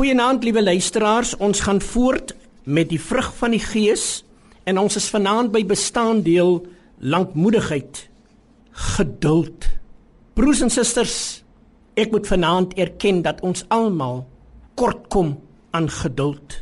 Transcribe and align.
Goeienaand 0.00 0.46
liewe 0.46 0.62
luisteraars, 0.62 1.34
ons 1.36 1.60
gaan 1.60 1.82
voort 1.84 2.30
met 2.64 2.88
die 2.88 3.00
vrug 3.04 3.26
van 3.36 3.52
die 3.52 3.60
Gees 3.60 4.22
en 4.64 4.78
ons 4.80 4.94
is 4.96 5.08
vanaand 5.12 5.50
by 5.52 5.60
bestaandeel 5.68 6.54
lankmoedigheid, 7.04 7.98
geduld. 8.96 9.66
Broers 10.32 10.62
en 10.64 10.72
susters, 10.72 11.16
ek 12.00 12.14
moet 12.16 12.30
vanaand 12.32 12.72
erken 12.80 13.20
dat 13.26 13.42
ons 13.44 13.66
almal 13.68 14.22
kort 14.80 15.02
kom 15.12 15.34
aan 15.76 15.90
geduld 15.92 16.56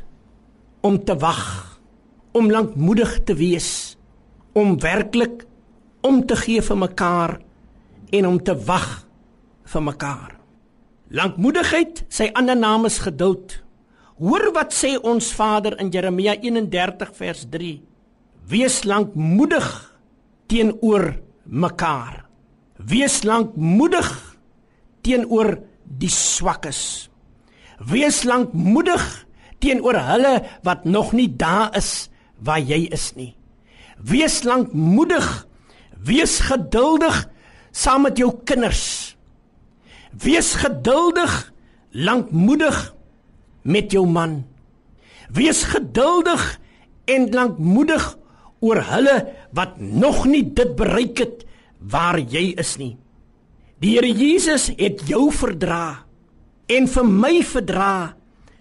om 0.83 0.99
te 0.99 1.15
wag, 1.23 1.45
om 2.35 2.51
lankmoedig 2.51 3.21
te 3.23 3.39
wees, 3.39 3.95
om 4.59 4.75
werklik 4.83 5.47
om 6.03 6.25
te 6.27 6.41
gee 6.43 6.67
vir 6.73 6.83
mekaar 6.83 7.37
en 8.11 8.29
om 8.33 8.43
te 8.43 8.59
wag 8.67 8.91
vir 9.63 9.87
mekaar. 9.93 10.38
Lankmoedigheid, 11.09 12.03
sy 12.13 12.27
ander 12.37 12.57
naam 12.59 12.85
is 12.85 12.99
geduld. 13.01 13.55
Hoor 14.21 14.51
wat 14.53 14.75
sê 14.77 14.91
ons 15.01 15.31
Vader 15.33 15.79
in 15.81 15.89
Jeremia 15.95 16.35
31 16.37 17.15
vers 17.17 17.47
3. 17.49 17.71
Wees 18.49 18.83
lankmoedig 18.85 19.69
teenoor 20.53 21.15
mekaar. 21.49 22.27
Wees 22.77 23.23
lankmoedig 23.25 24.11
teenoor 25.07 25.55
die 25.89 26.13
swakkes. 26.13 27.09
Wees 27.89 28.25
lankmoedig 28.29 29.05
teenoor 29.65 29.97
hulle 30.11 30.35
wat 30.67 30.85
nog 30.85 31.15
nie 31.17 31.31
daar 31.41 31.73
is 31.79 32.11
waar 32.37 32.61
jy 32.61 32.85
is 32.93 33.15
nie. 33.17 33.33
Wees 33.97 34.43
lankmoedig. 34.45 35.25
Wees 36.05 36.37
geduldig 36.45 37.25
saam 37.73 38.05
met 38.05 38.21
jou 38.21 38.35
kinders. 38.45 39.08
Wees 40.19 40.55
geduldig, 40.59 41.53
lankmoedig 41.91 42.95
met 43.63 43.93
jou 43.93 44.07
man. 44.07 44.41
Wees 45.31 45.63
geduldig 45.69 46.61
en 47.05 47.29
lankmoedig 47.31 48.07
oor 48.65 48.81
hulle 48.89 49.19
wat 49.55 49.77
nog 49.79 50.25
nie 50.27 50.43
dit 50.43 50.75
bereik 50.77 51.23
het 51.23 51.45
waar 51.79 52.19
jy 52.19 52.51
is 52.59 52.77
nie. 52.81 52.97
Die 53.79 53.95
Here 53.95 54.11
Jesus 54.11 54.73
het 54.75 55.05
jou 55.07 55.29
verdra 55.31 56.03
en 56.67 56.89
vir 56.91 57.07
my 57.07 57.37
verdra 57.47 58.17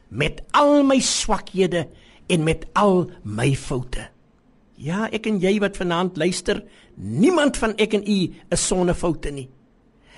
met 0.09 0.44
al 0.56 0.84
my 0.86 1.00
swakhede 1.02 1.88
en 2.30 2.44
met 2.46 2.68
al 2.78 3.08
my 3.24 3.50
foute. 3.58 4.06
Ja, 4.78 5.08
ek 5.09 5.26
en 5.31 5.40
jy 5.42 5.58
wat 5.64 5.80
vanaand 5.80 6.20
luister, 6.22 6.62
niemand 6.96 7.58
van 7.58 7.74
ek 7.81 7.98
en 7.98 8.06
u 8.06 8.20
is 8.53 8.68
sonder 8.68 8.96
foute 8.96 9.31
nie. 9.34 9.48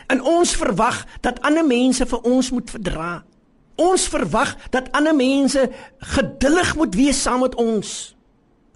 En 0.10 0.22
ons 0.26 0.56
verwag 0.58 1.04
dat 1.22 1.42
ander 1.46 1.66
mense 1.66 2.06
vir 2.06 2.24
ons 2.26 2.52
moet 2.52 2.72
verdra. 2.74 3.12
Ons 3.80 4.08
verwag 4.12 4.56
dat 4.74 4.90
ander 4.98 5.16
mense 5.16 5.68
geduldig 6.16 6.74
moet 6.76 6.98
wees 6.98 7.22
saam 7.22 7.46
met 7.46 7.56
ons. 7.56 8.16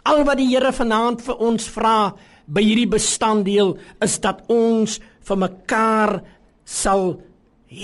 Al 0.07 0.23
wat 0.27 0.39
die 0.39 0.51
Here 0.51 0.71
vanaand 0.75 1.23
vir 1.25 1.41
ons 1.41 1.65
vra 1.73 2.13
by 2.45 2.63
hierdie 2.63 2.89
bestanddeel 2.91 3.75
is 4.03 4.19
dat 4.23 4.43
ons 4.51 4.99
vir 5.23 5.39
mekaar 5.39 6.19
sal 6.67 7.15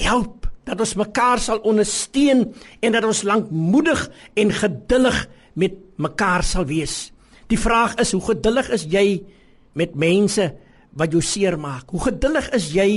help, 0.04 0.48
dat 0.68 0.80
ons 0.84 0.98
mekaar 1.00 1.42
sal 1.42 1.64
ondersteun 1.68 2.46
en 2.84 2.96
dat 2.96 3.08
ons 3.08 3.24
lankmoedig 3.28 4.06
en 4.38 4.52
geduldig 4.54 5.22
met 5.60 5.80
mekaar 5.98 6.44
sal 6.46 6.68
wees. 6.70 7.10
Die 7.50 7.60
vraag 7.60 7.98
is 8.04 8.14
hoe 8.14 8.22
geduldig 8.22 8.70
is 8.76 8.86
jy 8.88 9.08
met 9.80 9.96
mense 9.98 10.52
wat 10.98 11.14
jou 11.14 11.22
seermaak? 11.22 11.90
Hoe 11.90 12.02
geduldig 12.10 12.50
is 12.58 12.72
jy 12.74 12.90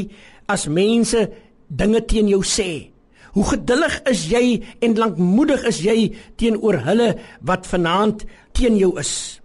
as 0.50 0.68
mense 0.68 1.28
dinge 1.68 2.02
teen 2.08 2.30
jou 2.30 2.42
sê? 2.46 2.92
Hoe 3.32 3.44
geduldig 3.48 4.00
is 4.10 4.26
jy 4.28 4.44
en 4.84 4.96
lankmoedig 5.00 5.64
is 5.70 5.80
jy 5.84 5.98
teenoor 6.36 6.82
hulle 6.84 7.12
wat 7.40 7.68
vanaand 7.68 8.26
teen 8.52 8.76
jou 8.76 8.92
is? 9.00 9.40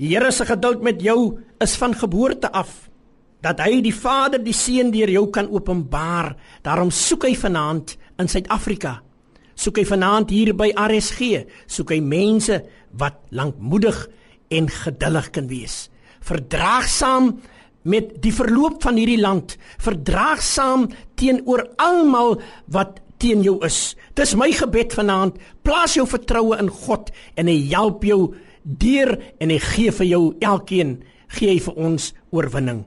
Die 0.00 0.14
Here 0.14 0.32
se 0.32 0.46
geduld 0.48 0.82
met 0.82 1.02
jou 1.04 1.38
is 1.60 1.76
van 1.76 1.94
geboorte 1.94 2.50
af 2.50 2.90
dat 3.44 3.60
hy 3.64 3.80
die 3.84 3.94
Vader 3.94 4.40
die 4.42 4.56
Seun 4.56 4.90
deur 4.92 5.08
jou 5.08 5.26
kan 5.32 5.48
openbaar. 5.48 6.34
Daarom 6.64 6.90
soek 6.92 7.24
hy 7.28 7.34
vanaand 7.38 7.94
in 8.20 8.28
Suid-Afrika. 8.28 8.98
Soek 9.60 9.80
hy 9.80 9.84
vanaand 9.88 10.32
hier 10.32 10.52
by 10.56 10.70
RSG, 10.72 11.44
soek 11.68 11.92
hy 11.92 12.00
mense 12.04 12.60
wat 12.96 13.20
lankmoedig 13.36 14.06
en 14.50 14.68
geduldig 14.72 15.30
kan 15.36 15.48
wees. 15.50 15.88
Verdraagsaam 16.24 17.34
met 17.82 18.16
die 18.22 18.32
verloop 18.34 18.82
van 18.84 18.98
hierdie 19.00 19.20
land, 19.20 19.56
verdraagsaam 19.80 20.88
teenoor 21.20 21.64
almal 21.80 22.40
wat 22.72 23.00
teen 23.20 23.44
jou 23.44 23.58
is. 23.66 23.94
Dis 24.16 24.34
my 24.38 24.50
gebed 24.56 24.94
vanaand. 24.96 25.36
Plaas 25.62 25.96
jou 25.98 26.06
vertroue 26.08 26.56
in 26.60 26.70
God 26.72 27.12
en 27.36 27.50
hy 27.50 27.58
help 27.72 28.04
jou 28.04 28.34
deur 28.64 29.16
en 29.40 29.52
hy 29.52 29.60
gee 29.72 29.92
vir 30.00 30.08
jou 30.08 30.24
elkeen 30.40 30.98
gee 31.36 31.54
hy 31.54 31.60
vir 31.62 31.76
ons 31.78 32.10
oorwinning. 32.34 32.84